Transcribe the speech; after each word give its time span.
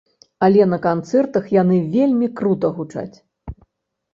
Але 0.45 0.63
на 0.69 0.77
канцэртах 0.85 1.45
яны 1.61 1.77
вельмі 1.97 2.31
крута 2.41 2.73
гучаць. 2.79 3.17